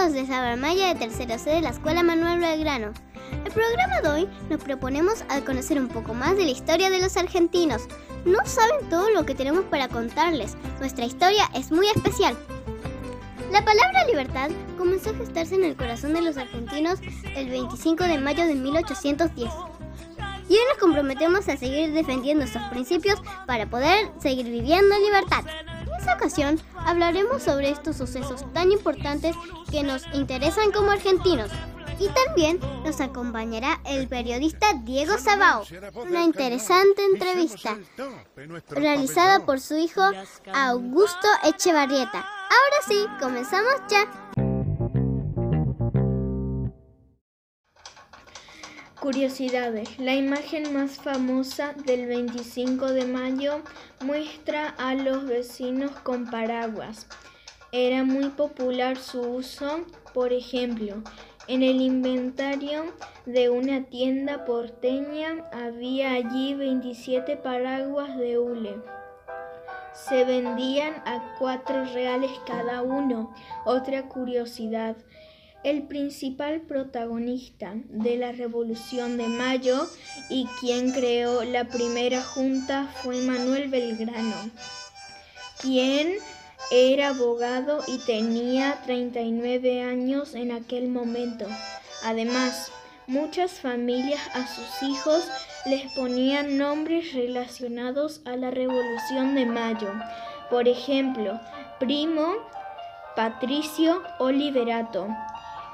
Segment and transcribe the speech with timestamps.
[0.00, 2.92] todos de Sabarmaya de tercera C de la Escuela Manuel Belgrano.
[3.44, 7.00] El programa de hoy nos proponemos al conocer un poco más de la historia de
[7.00, 7.82] los argentinos.
[8.24, 10.56] No saben todo lo que tenemos para contarles.
[10.78, 12.34] Nuestra historia es muy especial.
[13.52, 17.00] La palabra libertad comenzó a gestarse en el corazón de los argentinos
[17.36, 19.50] el 25 de mayo de 1810.
[20.48, 25.44] Y hoy nos comprometemos a seguir defendiendo estos principios para poder seguir viviendo en libertad.
[26.00, 29.36] Esta ocasión hablaremos sobre estos sucesos tan importantes
[29.70, 31.50] que nos interesan como argentinos.
[31.98, 37.76] Y también nos acompañará el periodista Diego Sabao, una interesante entrevista
[38.70, 40.00] realizada por su hijo
[40.54, 42.18] Augusto Echevarrieta.
[42.18, 44.06] Ahora sí, comenzamos ya.
[49.00, 49.98] Curiosidades.
[49.98, 53.62] La imagen más famosa del 25 de mayo
[54.04, 57.06] muestra a los vecinos con paraguas.
[57.72, 61.02] Era muy popular su uso, por ejemplo,
[61.48, 62.92] en el inventario
[63.24, 68.76] de una tienda porteña había allí 27 paraguas de hule.
[69.94, 73.34] Se vendían a cuatro reales cada uno.
[73.64, 74.96] Otra curiosidad.
[75.62, 79.86] El principal protagonista de la Revolución de Mayo
[80.30, 84.50] y quien creó la primera junta fue Manuel Belgrano,
[85.60, 86.14] quien
[86.70, 91.46] era abogado y tenía 39 años en aquel momento.
[92.04, 92.72] Además,
[93.06, 95.28] muchas familias a sus hijos
[95.66, 99.92] les ponían nombres relacionados a la Revolución de Mayo.
[100.48, 101.38] Por ejemplo,
[101.78, 102.36] Primo,
[103.14, 105.08] Patricio o Liberato.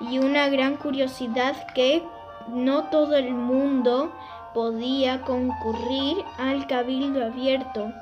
[0.00, 2.02] Y una gran curiosidad que
[2.48, 4.12] no todo el mundo
[4.54, 7.92] podía concurrir al cabildo abierto.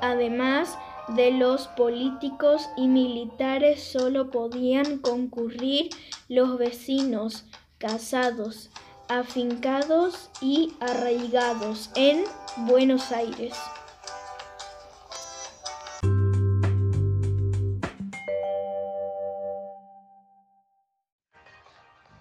[0.00, 0.78] Además,
[1.08, 5.90] de los políticos y militares solo podían concurrir
[6.28, 7.44] los vecinos
[7.78, 8.70] casados,
[9.08, 12.24] afincados y arraigados en
[12.66, 13.54] Buenos Aires.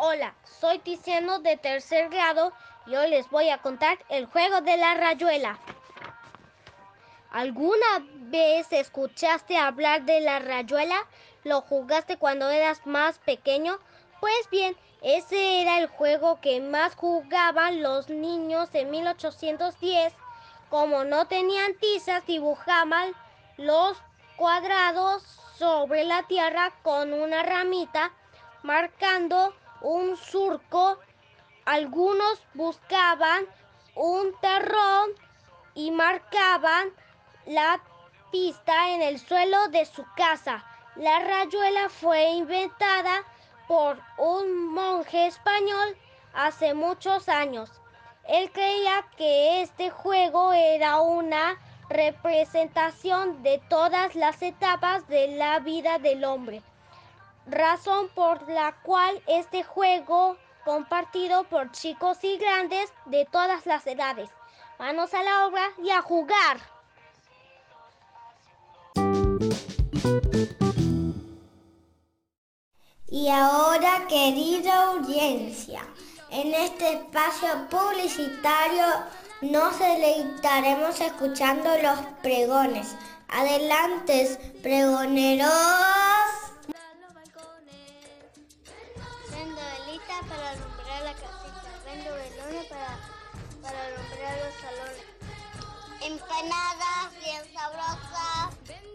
[0.06, 2.52] Hola, soy Tiziano de tercer grado
[2.86, 5.58] y hoy les voy a contar el juego de la rayuela.
[7.31, 10.97] ¿Alguna vez escuchaste hablar de la rayuela?
[11.46, 13.80] ¿Lo jugaste cuando eras más pequeño?
[14.19, 20.14] Pues bien, ese era el juego que más jugaban los niños en 1810.
[20.70, 23.14] Como no tenían tizas, dibujaban
[23.56, 23.97] los
[24.35, 25.24] cuadrados
[25.58, 28.12] sobre la tierra con una ramita,
[28.64, 30.97] marcando un surco.
[31.66, 33.45] Algunos buscaban
[33.95, 35.11] un terrón
[35.75, 36.91] y marcaban
[37.45, 37.81] la
[38.31, 40.66] pista en el suelo de su casa.
[40.95, 43.23] La rayuela fue inventada
[43.67, 45.97] por un monje español
[46.33, 47.69] hace muchos años.
[48.27, 51.57] Él creía que este juego era una
[51.89, 56.61] representación de todas las etapas de la vida del hombre,
[57.45, 64.29] razón por la cual este juego compartido por chicos y grandes de todas las edades.
[64.79, 66.57] Manos a la obra y a jugar.
[73.07, 75.81] Y ahora, querida audiencia,
[76.31, 78.85] en este espacio publicitario
[79.41, 82.95] nos deleitaremos escuchando los pregones.
[83.29, 86.12] Adelante, pregoneros.
[93.63, 95.07] Para alumbrar los salones.
[96.01, 98.50] Empanadas bien sabrosas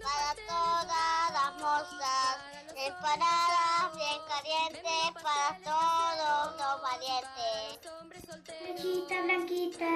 [0.04, 2.36] para todas las mozas.
[2.76, 7.80] Empanadas bien calientes para todos los valientes.
[8.62, 9.92] Lechita blanquita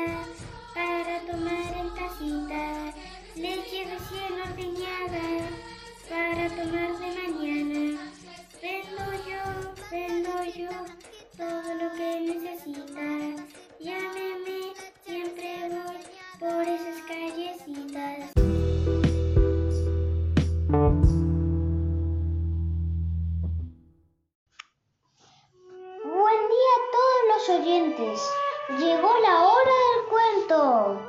[0.74, 2.64] para tomar en tacita.
[3.36, 5.26] Leche recién ordeñada
[6.08, 6.91] para tomar
[28.78, 31.00] Llegó la hora del cuento.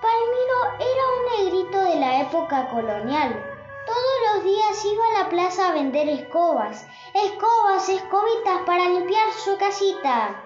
[0.00, 3.44] Palmiro era un negrito de la época colonial.
[3.84, 9.58] Todos los días iba a la plaza a vender escobas, escobas, escobitas para limpiar su
[9.58, 10.42] casita.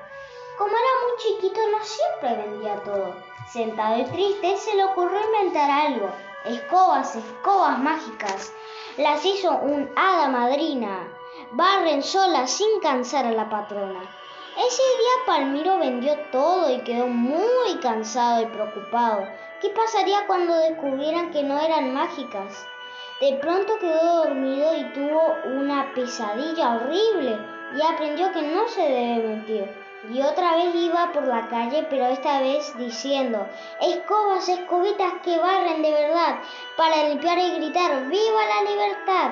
[0.58, 3.14] Como era muy chiquito no siempre vendía todo.
[3.48, 6.10] Sentado y triste se le ocurrió inventar algo.
[6.46, 8.52] Escobas, escobas mágicas.
[8.96, 11.06] Las hizo un hada madrina.
[11.52, 14.00] barren solas sin cansar a la patrona.
[14.56, 19.28] Ese día Palmiro vendió todo y quedó muy cansado y preocupado.
[19.60, 22.66] ¿Qué pasaría cuando descubrieran que no eran mágicas?
[23.20, 27.38] De pronto quedó dormido y tuvo una pesadilla horrible
[27.76, 29.70] y aprendió que no se debe mentir.
[30.10, 33.46] Y otra vez iba por la calle, pero esta vez diciendo,
[33.80, 36.40] escobas, escobitas que barren de verdad,
[36.76, 39.30] para limpiar y gritar, ¡Viva la libertad!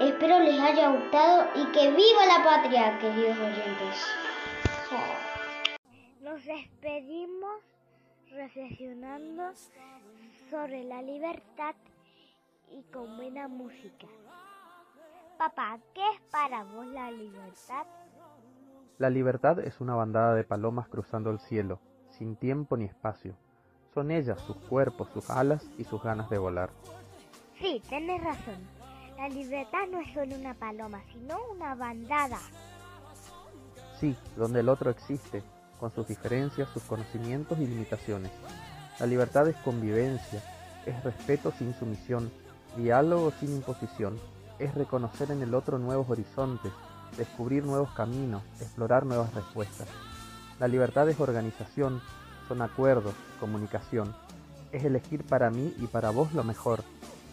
[0.00, 4.27] Espero les haya gustado y que viva la patria, queridos oyentes.
[6.38, 7.62] Nos despedimos
[8.30, 9.50] reflexionando
[10.48, 11.74] sobre la libertad
[12.70, 14.06] y con buena música.
[15.36, 17.86] Papá, ¿qué es para vos la libertad?
[18.98, 21.80] La libertad es una bandada de palomas cruzando el cielo,
[22.10, 23.34] sin tiempo ni espacio.
[23.92, 26.70] Son ellas, sus cuerpos, sus alas y sus ganas de volar.
[27.58, 28.64] Sí, tenés razón.
[29.16, 32.38] La libertad no es solo una paloma, sino una bandada.
[33.98, 35.42] Sí, donde el otro existe,
[35.78, 38.30] con sus diferencias, sus conocimientos y limitaciones.
[38.98, 40.42] La libertad es convivencia,
[40.86, 42.30] es respeto sin sumisión,
[42.76, 44.18] diálogo sin imposición,
[44.58, 46.72] es reconocer en el otro nuevos horizontes,
[47.16, 49.88] descubrir nuevos caminos, explorar nuevas respuestas.
[50.58, 52.00] La libertad es organización,
[52.48, 54.14] son acuerdos, comunicación,
[54.72, 56.82] es elegir para mí y para vos lo mejor,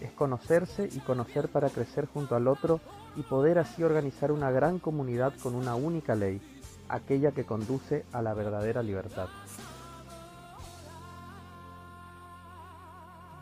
[0.02, 2.80] es conocerse y conocer para crecer junto al otro
[3.16, 6.42] y poder así organizar una gran comunidad con una única ley,
[6.90, 9.28] aquella que conduce a la verdadera libertad.